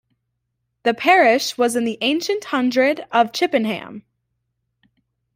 [0.81, 4.03] The parish was in the ancient hundred of Chippenham.